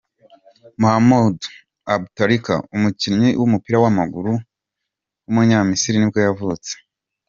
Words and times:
Mohamed 0.81 1.37
Aboutrika, 1.93 2.53
umukinnyi 2.75 3.29
w’umupira 3.39 3.77
w’amaguru 3.83 4.31
w’umunyamisiri 5.23 5.97
nibwo 5.99 6.19
yavutse. 6.27 6.73